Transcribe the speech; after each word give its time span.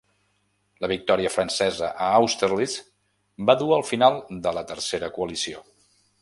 La 0.85 0.87
victòria 0.91 1.31
francesa 1.33 1.89
a 2.05 2.07
Austerlitz 2.21 2.79
va 3.51 3.57
dur 3.61 3.69
al 3.77 3.85
final 3.91 4.19
de 4.49 4.55
la 4.61 4.65
Tercera 4.73 5.13
Coalició. 5.21 5.63